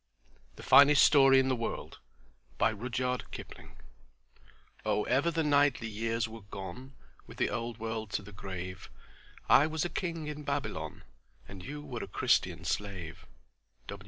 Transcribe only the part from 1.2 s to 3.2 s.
IN THE WORLD" "O'